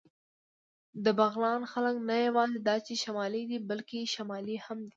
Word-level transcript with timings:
د 1.03 1.05
بغلان 1.19 1.61
خلک 1.71 1.95
نه 2.09 2.15
یواځې 2.27 2.57
دا 2.67 2.75
چې 2.85 2.93
شمالي 3.03 3.43
دي، 3.49 3.57
بلکې 3.69 3.99
شمالي 4.15 4.57
هم 4.65 4.77
دي. 4.87 4.89